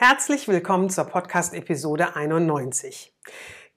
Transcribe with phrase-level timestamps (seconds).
[0.00, 3.12] Herzlich willkommen zur Podcast-Episode 91.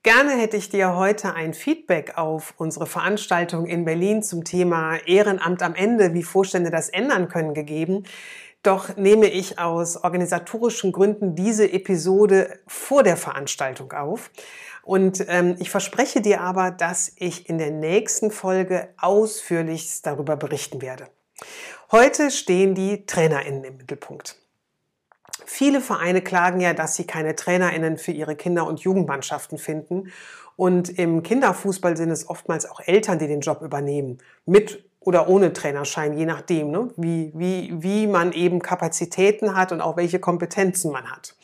[0.04, 5.62] Gerne hätte ich dir heute ein Feedback auf unsere Veranstaltung in Berlin zum Thema Ehrenamt
[5.62, 8.04] am Ende, wie Vorstände das ändern können, gegeben.
[8.62, 14.30] Doch nehme ich aus organisatorischen Gründen diese Episode vor der Veranstaltung auf.
[14.84, 20.82] Und ähm, ich verspreche dir aber, dass ich in der nächsten Folge ausführlich darüber berichten
[20.82, 21.08] werde.
[21.90, 24.36] Heute stehen die TrainerInnen im Mittelpunkt.
[25.46, 30.12] Viele Vereine klagen ja, dass sie keine TrainerInnen für ihre Kinder- und Jugendmannschaften finden.
[30.56, 34.18] Und im Kinderfußball sind es oftmals auch Eltern, die den Job übernehmen.
[34.46, 36.90] Mit oder ohne Trainerschein, je nachdem, ne?
[36.96, 41.34] wie, wie, wie man eben Kapazitäten hat und auch welche Kompetenzen man hat.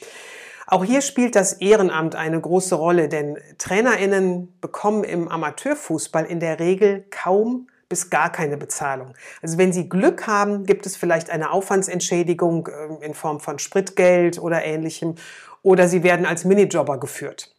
[0.67, 6.61] Auch hier spielt das Ehrenamt eine große Rolle, denn TrainerInnen bekommen im Amateurfußball in der
[6.61, 9.15] Regel kaum bis gar keine Bezahlung.
[9.43, 14.39] Also wenn Sie Glück haben, gibt es vielleicht eine Aufwandsentschädigung ähm, in Form von Spritgeld
[14.39, 15.15] oder ähnlichem
[15.63, 17.55] oder Sie werden als Minijobber geführt.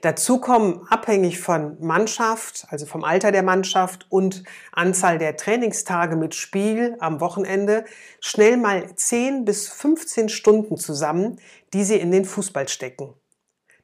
[0.00, 6.34] Dazu kommen abhängig von Mannschaft, also vom Alter der Mannschaft und Anzahl der Trainingstage mit
[6.34, 7.84] Spiel am Wochenende
[8.20, 11.40] schnell mal 10 bis 15 Stunden zusammen,
[11.72, 13.14] die Sie in den Fußball stecken.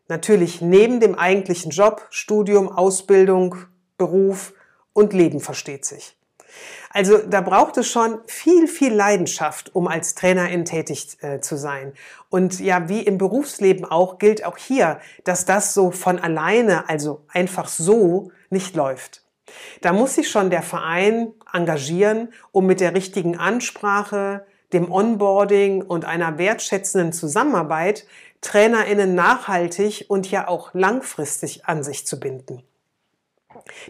[0.09, 3.57] Natürlich neben dem eigentlichen Job, Studium, Ausbildung,
[3.99, 4.53] Beruf,
[4.93, 6.17] und Leben versteht sich.
[6.91, 11.95] Also da braucht es schon viel, viel Leidenschaft, um als Trainerin tätig äh, zu sein.
[12.29, 17.25] Und ja, wie im Berufsleben auch, gilt auch hier, dass das so von alleine, also
[17.29, 19.23] einfach so, nicht läuft.
[19.81, 26.05] Da muss sich schon der Verein engagieren, um mit der richtigen Ansprache, dem Onboarding und
[26.05, 28.07] einer wertschätzenden Zusammenarbeit
[28.41, 32.63] TrainerInnen nachhaltig und ja auch langfristig an sich zu binden.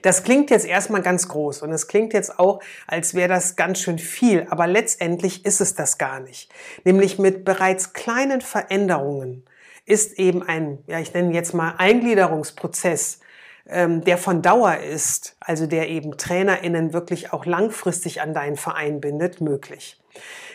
[0.03, 3.81] Das klingt jetzt erstmal ganz groß und es klingt jetzt auch, als wäre das ganz
[3.81, 6.53] schön viel, aber letztendlich ist es das gar nicht.
[6.85, 9.45] Nämlich mit bereits kleinen Veränderungen
[9.85, 13.21] ist eben ein, ja, ich nenne jetzt mal Eingliederungsprozess,
[13.69, 19.01] ähm, der von Dauer ist, also der eben TrainerInnen wirklich auch langfristig an deinen Verein
[19.01, 20.01] bindet, möglich.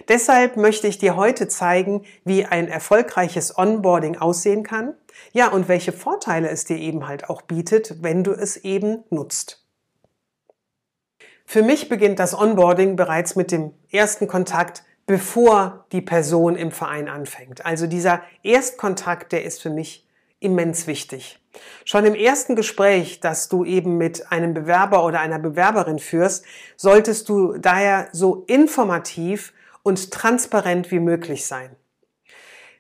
[0.08, 4.94] Deshalb möchte ich dir heute zeigen, wie ein erfolgreiches Onboarding aussehen kann.
[5.34, 9.66] Ja, und welche Vorteile es dir eben halt auch bietet, wenn du es eben nutzt.
[11.46, 17.08] Für mich beginnt das Onboarding bereits mit dem ersten Kontakt, bevor die Person im Verein
[17.08, 17.66] anfängt.
[17.66, 20.07] Also dieser Erstkontakt, der ist für mich
[20.40, 21.40] immens wichtig.
[21.86, 27.30] Schon im ersten Gespräch, das du eben mit einem Bewerber oder einer Bewerberin führst, solltest
[27.30, 29.54] du daher so informativ
[29.84, 31.76] und transparent wie möglich sein.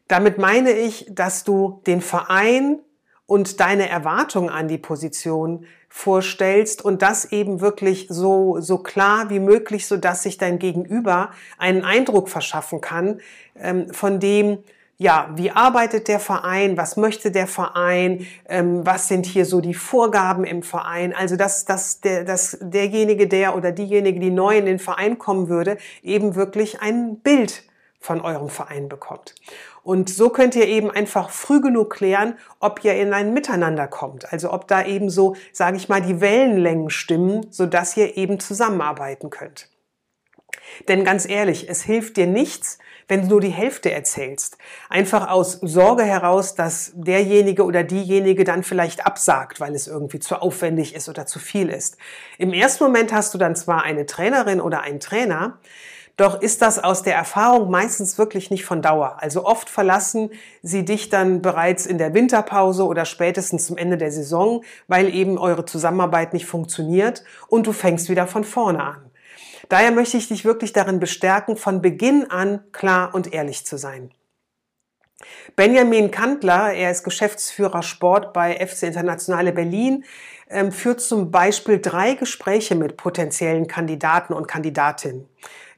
[0.07, 2.79] Damit meine ich, dass du den Verein
[3.25, 9.40] und deine Erwartungen an die Position vorstellst und das eben wirklich so, so klar wie
[9.40, 13.19] möglich, so dass sich dein Gegenüber einen Eindruck verschaffen kann,
[13.56, 14.59] ähm, von dem,
[14.97, 19.75] ja, wie arbeitet der Verein, was möchte der Verein, ähm, was sind hier so die
[19.75, 21.13] Vorgaben im Verein.
[21.13, 25.50] Also dass, dass, der, dass derjenige, der oder diejenige, die neu in den Verein kommen
[25.50, 27.63] würde, eben wirklich ein Bild
[28.00, 29.35] von eurem Verein bekommt.
[29.84, 34.32] Und so könnt ihr eben einfach früh genug klären, ob ihr in ein Miteinander kommt.
[34.34, 39.29] Also ob da eben so, sage ich mal, die Wellenlängen stimmen, sodass ihr eben zusammenarbeiten
[39.29, 39.70] könnt.
[40.87, 44.57] Denn ganz ehrlich, es hilft dir nichts, wenn du nur die Hälfte erzählst.
[44.89, 50.41] Einfach aus Sorge heraus, dass derjenige oder diejenige dann vielleicht absagt, weil es irgendwie zu
[50.41, 51.97] aufwendig ist oder zu viel ist.
[52.37, 55.59] Im ersten Moment hast du dann zwar eine Trainerin oder einen Trainer,
[56.17, 59.17] doch ist das aus der Erfahrung meistens wirklich nicht von Dauer.
[59.19, 60.31] Also oft verlassen
[60.63, 65.37] sie dich dann bereits in der Winterpause oder spätestens zum Ende der Saison, weil eben
[65.37, 69.06] eure Zusammenarbeit nicht funktioniert und du fängst wieder von vorne an.
[69.69, 74.11] Daher möchte ich dich wirklich darin bestärken, von Beginn an klar und ehrlich zu sein.
[75.55, 80.05] Benjamin Kandler, er ist Geschäftsführer Sport bei FC Internationale Berlin,
[80.49, 85.27] ähm, führt zum Beispiel drei Gespräche mit potenziellen Kandidaten und Kandidatinnen.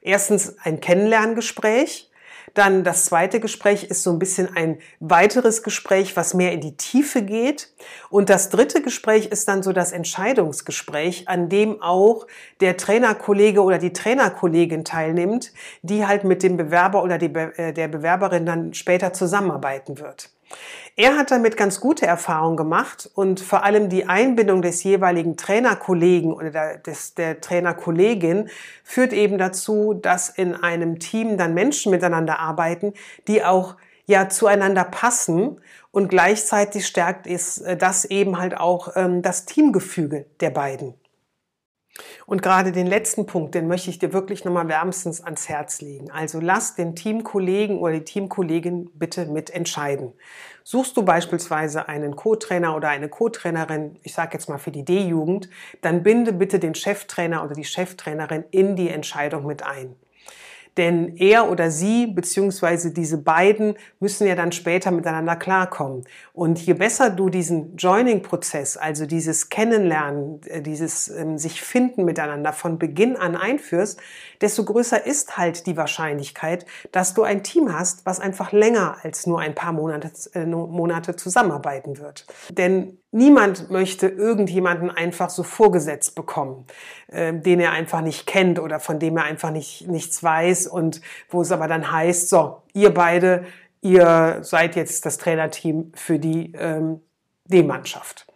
[0.02, 2.09] Erstens ein Kennenlerngespräch,
[2.54, 6.76] dann das zweite Gespräch ist so ein bisschen ein weiteres Gespräch, was mehr in die
[6.76, 7.72] Tiefe geht.
[8.08, 12.26] Und das dritte Gespräch ist dann so das Entscheidungsgespräch, an dem auch
[12.60, 15.52] der Trainerkollege oder die Trainerkollegin teilnimmt,
[15.82, 20.30] die halt mit dem Bewerber oder die, äh, der Bewerberin dann später zusammenarbeiten wird.
[20.96, 26.32] Er hat damit ganz gute Erfahrungen gemacht und vor allem die Einbindung des jeweiligen Trainerkollegen
[26.32, 28.50] oder der, des, der Trainerkollegin
[28.84, 32.92] führt eben dazu, dass in einem Team dann Menschen miteinander arbeiten,
[33.28, 35.60] die auch ja zueinander passen
[35.92, 40.99] und gleichzeitig stärkt es äh, das eben halt auch ähm, das Teamgefüge der beiden.
[42.26, 46.10] Und gerade den letzten Punkt, den möchte ich dir wirklich nochmal wärmstens ans Herz legen.
[46.10, 50.12] Also lass den Teamkollegen oder die Teamkollegin bitte mitentscheiden.
[50.64, 55.48] Suchst du beispielsweise einen Co-Trainer oder eine Co-Trainerin, ich sage jetzt mal für die D-Jugend,
[55.80, 59.96] dann binde bitte den Cheftrainer oder die Cheftrainerin in die Entscheidung mit ein.
[60.76, 66.04] Denn er oder sie beziehungsweise diese beiden müssen ja dann später miteinander klarkommen.
[66.32, 72.52] Und je besser du diesen Joining-Prozess, also dieses Kennenlernen, äh, dieses ähm, sich finden miteinander
[72.52, 74.00] von Beginn an einführst,
[74.40, 79.26] desto größer ist halt die Wahrscheinlichkeit, dass du ein Team hast, was einfach länger als
[79.26, 82.26] nur ein paar Monate, äh, Monate zusammenarbeiten wird.
[82.50, 86.66] Denn Niemand möchte irgendjemanden einfach so vorgesetzt bekommen,
[87.08, 91.00] äh, den er einfach nicht kennt oder von dem er einfach nicht, nichts weiß und
[91.28, 93.44] wo es aber dann heißt, so, ihr beide,
[93.80, 97.00] ihr seid jetzt das Trainerteam für die ähm,
[97.46, 98.26] D-Mannschaft.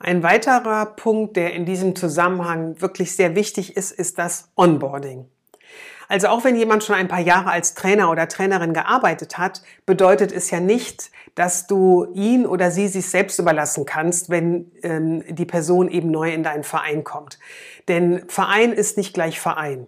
[0.00, 5.26] Ein weiterer Punkt, der in diesem Zusammenhang wirklich sehr wichtig ist, ist das Onboarding.
[6.08, 10.32] Also auch wenn jemand schon ein paar Jahre als Trainer oder Trainerin gearbeitet hat, bedeutet
[10.32, 15.44] es ja nicht, dass du ihn oder sie sich selbst überlassen kannst, wenn ähm, die
[15.44, 17.38] Person eben neu in deinen Verein kommt.
[17.86, 19.86] Denn Verein ist nicht gleich Verein.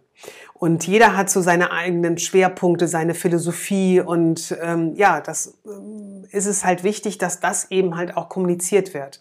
[0.52, 6.44] Und jeder hat so seine eigenen Schwerpunkte, seine Philosophie und ähm, ja, das ähm, ist
[6.44, 9.20] es halt wichtig, dass das eben halt auch kommuniziert wird.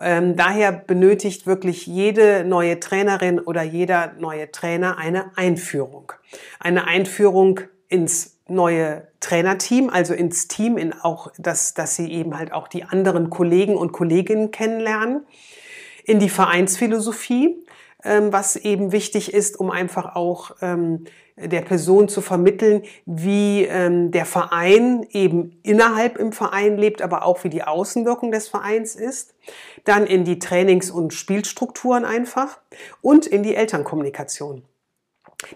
[0.00, 6.12] Ähm, daher benötigt wirklich jede neue Trainerin oder jeder neue Trainer eine Einführung.
[6.58, 12.52] Eine Einführung ins neue Trainerteam, also ins Team, in auch, dass, dass sie eben halt
[12.52, 15.26] auch die anderen Kollegen und Kolleginnen kennenlernen,
[16.04, 17.64] in die Vereinsphilosophie,
[18.04, 21.04] was eben wichtig ist, um einfach auch ähm,
[21.36, 27.42] der Person zu vermitteln, wie ähm, der Verein eben innerhalb im Verein lebt, aber auch
[27.44, 29.34] wie die Außenwirkung des Vereins ist.
[29.84, 32.58] Dann in die Trainings- und Spielstrukturen einfach
[33.00, 34.62] und in die Elternkommunikation.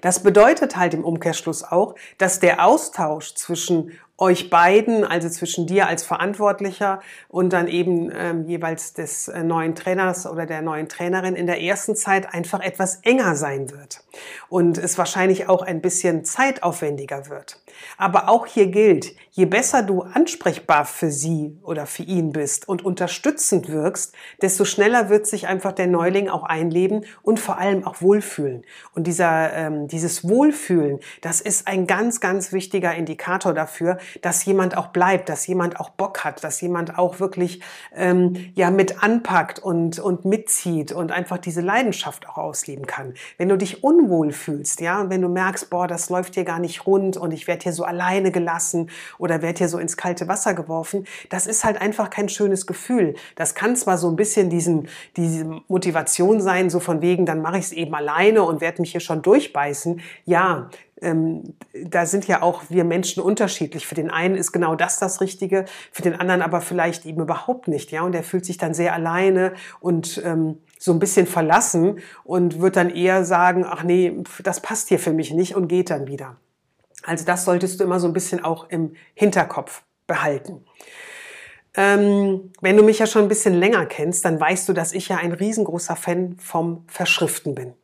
[0.00, 5.88] Das bedeutet halt im Umkehrschluss auch, dass der Austausch zwischen euch beiden, also zwischen dir
[5.88, 11.36] als Verantwortlicher und dann eben ähm, jeweils des äh, neuen Trainers oder der neuen Trainerin
[11.36, 14.02] in der ersten Zeit einfach etwas enger sein wird
[14.48, 17.60] und es wahrscheinlich auch ein bisschen zeitaufwendiger wird.
[17.98, 22.84] Aber auch hier gilt, je besser du ansprechbar für sie oder für ihn bist und
[22.84, 28.00] unterstützend wirkst, desto schneller wird sich einfach der Neuling auch einleben und vor allem auch
[28.00, 28.64] wohlfühlen.
[28.94, 34.76] Und dieser, ähm, dieses Wohlfühlen, das ist ein ganz, ganz wichtiger Indikator dafür, dass jemand
[34.76, 37.60] auch bleibt, dass jemand auch Bock hat, dass jemand auch wirklich
[37.94, 43.14] ähm, ja mit anpackt und und mitzieht und einfach diese Leidenschaft auch ausleben kann.
[43.38, 46.58] Wenn du dich unwohl fühlst, ja, und wenn du merkst, boah, das läuft hier gar
[46.58, 50.28] nicht rund und ich werde hier so alleine gelassen oder werde hier so ins kalte
[50.28, 53.14] Wasser geworfen, das ist halt einfach kein schönes Gefühl.
[53.34, 57.58] Das kann zwar so ein bisschen diesen diese Motivation sein, so von wegen, dann mache
[57.58, 60.00] ich es eben alleine und werde mich hier schon durchbeißen.
[60.24, 60.70] Ja,
[61.02, 63.86] ähm, da sind ja auch wir Menschen unterschiedlich.
[63.86, 67.68] Für den einen ist genau das das Richtige, für den anderen aber vielleicht eben überhaupt
[67.68, 67.90] nicht.
[67.90, 72.60] Ja, und der fühlt sich dann sehr alleine und ähm, so ein bisschen verlassen und
[72.60, 76.06] wird dann eher sagen, ach nee, das passt hier für mich nicht und geht dann
[76.06, 76.36] wieder.
[77.02, 80.64] Also das solltest du immer so ein bisschen auch im Hinterkopf behalten.
[81.76, 85.08] Ähm, wenn du mich ja schon ein bisschen länger kennst, dann weißt du, dass ich
[85.08, 87.74] ja ein riesengroßer Fan vom Verschriften bin.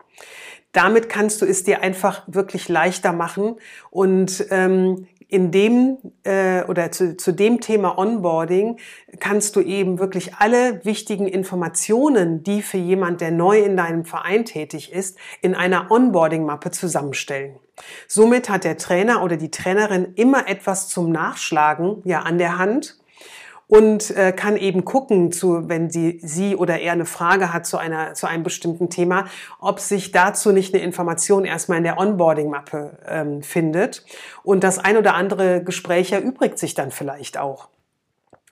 [0.73, 3.57] Damit kannst du es dir einfach wirklich leichter machen
[3.91, 8.79] und ähm, in dem äh, oder zu, zu dem Thema Onboarding
[9.19, 14.45] kannst du eben wirklich alle wichtigen Informationen, die für jemand, der neu in deinem Verein
[14.45, 17.57] tätig ist, in einer Onboarding-Mappe zusammenstellen.
[18.07, 22.99] Somit hat der Trainer oder die Trainerin immer etwas zum Nachschlagen ja an der Hand
[23.67, 27.79] und äh, kann eben gucken, zu, wenn sie, sie oder er eine Frage hat zu,
[27.79, 29.27] einer, zu einem bestimmten Thema,
[29.61, 34.05] ob sich dazu nicht eine Information erstmal in der Onboarding-Mappe ähm, findet.
[34.43, 37.69] Und das ein oder andere Gespräch erübrigt sich dann vielleicht auch.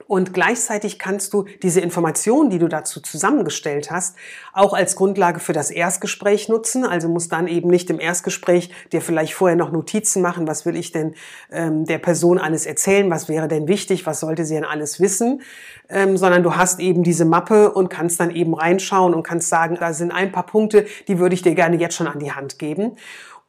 [0.07, 4.15] Und gleichzeitig kannst du diese Informationen, die du dazu zusammengestellt hast,
[4.53, 6.85] auch als Grundlage für das Erstgespräch nutzen.
[6.85, 10.75] Also musst dann eben nicht im Erstgespräch dir vielleicht vorher noch Notizen machen, was will
[10.75, 11.15] ich denn
[11.51, 15.41] ähm, der Person alles erzählen, was wäre denn wichtig, was sollte sie denn alles wissen,
[15.89, 19.77] ähm, sondern du hast eben diese Mappe und kannst dann eben reinschauen und kannst sagen,
[19.79, 22.59] da sind ein paar Punkte, die würde ich dir gerne jetzt schon an die Hand
[22.59, 22.97] geben.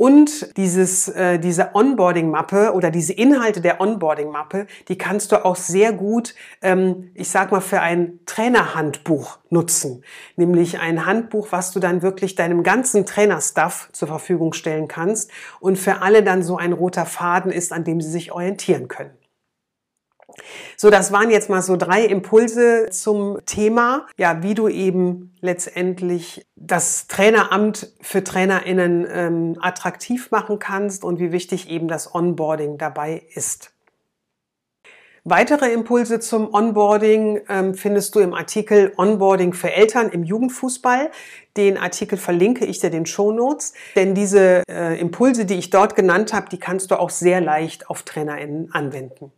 [0.02, 5.92] Und dieses, äh, diese Onboarding-Mappe oder diese Inhalte der Onboarding-Mappe, die kannst du auch sehr
[5.92, 10.02] gut, ähm, ich sag mal, für ein Trainerhandbuch nutzen.
[10.34, 15.30] Nämlich ein Handbuch, was du dann wirklich deinem ganzen Trainerstaff zur Verfügung stellen kannst
[15.60, 19.21] und für alle dann so ein roter Faden ist, an dem sie sich orientieren können.
[20.76, 26.46] So, das waren jetzt mal so drei Impulse zum Thema, ja, wie du eben letztendlich
[26.56, 33.22] das Traineramt für TrainerInnen ähm, attraktiv machen kannst und wie wichtig eben das Onboarding dabei
[33.34, 33.72] ist.
[35.24, 41.12] Weitere Impulse zum Onboarding ähm, findest du im Artikel Onboarding für Eltern im Jugendfußball.
[41.56, 45.94] Den Artikel verlinke ich dir den Show Notes, denn diese äh, Impulse, die ich dort
[45.94, 49.30] genannt habe, die kannst du auch sehr leicht auf TrainerInnen anwenden.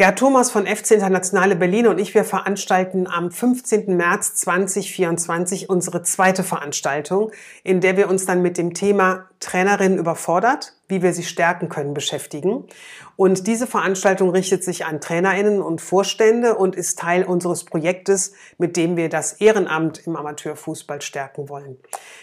[0.00, 3.98] Gerd Thomas von FC Internationale Berlin und ich, wir veranstalten am 15.
[3.98, 7.32] März 2024 unsere zweite Veranstaltung,
[7.64, 11.94] in der wir uns dann mit dem Thema Trainerinnen überfordert, wie wir sie stärken können,
[11.94, 12.64] beschäftigen.
[13.16, 18.76] Und diese Veranstaltung richtet sich an Trainerinnen und Vorstände und ist Teil unseres Projektes, mit
[18.76, 21.78] dem wir das Ehrenamt im Amateurfußball stärken wollen.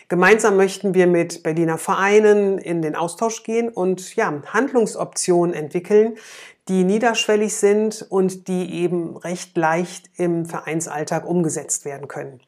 [0.08, 6.18] Gemeinsam möchten wir mit Berliner Vereinen in den Austausch gehen und ja, Handlungsoptionen entwickeln,
[6.68, 12.42] die niederschwellig sind und die eben recht leicht im Vereinsalltag umgesetzt werden können.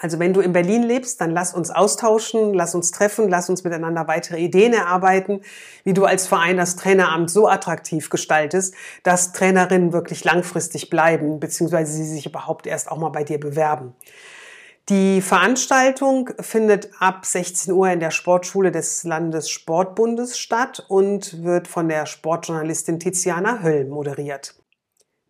[0.00, 3.64] Also wenn du in Berlin lebst, dann lass uns austauschen, lass uns treffen, lass uns
[3.64, 5.40] miteinander weitere Ideen erarbeiten,
[5.84, 11.92] wie du als Verein das Traineramt so attraktiv gestaltest, dass Trainerinnen wirklich langfristig bleiben, beziehungsweise
[11.92, 13.94] sie sich überhaupt erst auch mal bei dir bewerben.
[14.88, 21.88] Die Veranstaltung findet ab 16 Uhr in der Sportschule des Landessportbundes statt und wird von
[21.88, 24.57] der Sportjournalistin Tiziana Höll moderiert.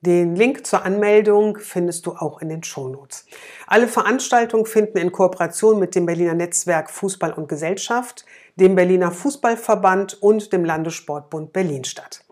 [0.00, 3.26] Den Link zur Anmeldung findest du auch in den Shownotes.
[3.66, 8.24] Alle Veranstaltungen finden in Kooperation mit dem Berliner Netzwerk Fußball und Gesellschaft,
[8.54, 12.22] dem Berliner Fußballverband und dem Landessportbund Berlin statt.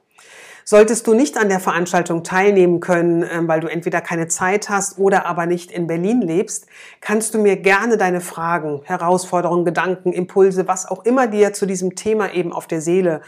[0.68, 4.98] Solltest du nicht an der Veranstaltung teilnehmen können, ähm, weil du entweder keine Zeit hast
[4.98, 6.66] oder aber nicht in Berlin lebst,
[7.00, 11.94] kannst du mir gerne deine Fragen, Herausforderungen, Gedanken, Impulse, was auch immer dir zu diesem
[11.94, 13.20] Thema eben auf der Seele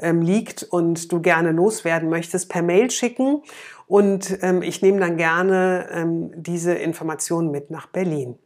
[0.00, 3.42] ähm, liegt und du gerne loswerden möchtest, per Mail schicken.
[3.86, 8.38] Und ähm, ich nehme dann gerne diese Informationen mit nach Berlin.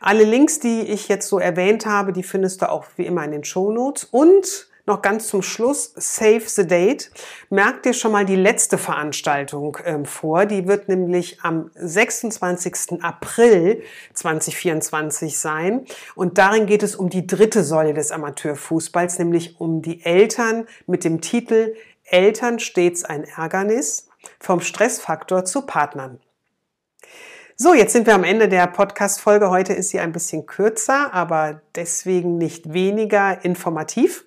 [0.00, 3.32] Alle Links, die ich jetzt so erwähnt habe, die findest du auch wie immer in
[3.32, 7.12] den Show Notes und noch ganz zum Schluss, Save the Date.
[7.48, 10.46] Merk dir schon mal die letzte Veranstaltung ähm, vor.
[10.46, 13.00] Die wird nämlich am 26.
[13.00, 13.82] April
[14.14, 15.84] 2024 sein.
[16.16, 21.04] Und darin geht es um die dritte Säule des Amateurfußballs, nämlich um die Eltern mit
[21.04, 26.20] dem Titel Eltern stets ein Ärgernis vom Stressfaktor zu Partnern.
[27.56, 29.50] So, jetzt sind wir am Ende der Podcast-Folge.
[29.50, 34.24] Heute ist sie ein bisschen kürzer, aber deswegen nicht weniger informativ.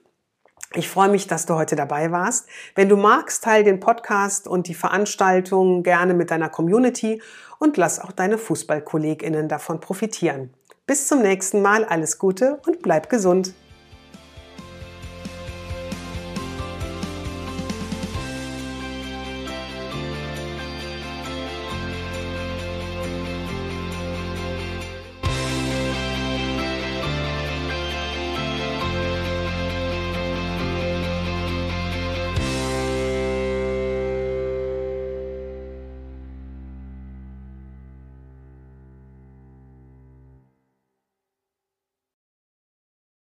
[0.75, 2.47] Ich freue mich, dass du heute dabei warst.
[2.75, 7.21] Wenn du magst, teile den Podcast und die Veranstaltung gerne mit deiner Community
[7.59, 10.53] und lass auch deine Fußballkolleginnen davon profitieren.
[10.85, 13.53] Bis zum nächsten Mal, alles Gute und bleib gesund.